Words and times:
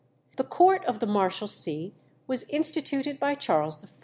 The 0.37 0.43
court 0.43 0.83
of 0.85 0.97
the 0.97 1.05
Marshalsea 1.05 1.91
was 2.25 2.45
instituted 2.49 3.19
by 3.19 3.35
Charles 3.35 3.85
I. 3.85 3.89